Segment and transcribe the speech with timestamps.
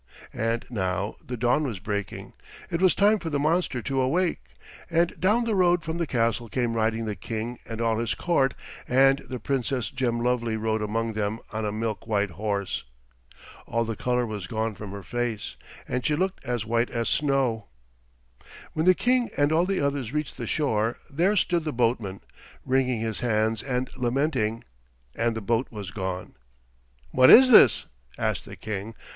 [0.33, 2.33] And now the dawn was breaking.
[2.71, 4.39] It was time for the monster to awake,
[4.89, 8.55] and down the road from the castle came riding the King and all his court,
[8.87, 12.83] and the Princess Gemlovely rode among them on a milk white horse.
[13.67, 15.55] All the color was gone from her face,
[15.87, 17.67] and she looked as white as snow.
[18.73, 22.21] When the King and all the others reached the shore there stood the boatman,
[22.65, 24.63] wringing his hands and lamenting,
[25.13, 26.33] and the boat was gone.
[27.11, 27.85] "What is this?"
[28.17, 28.95] asked the King.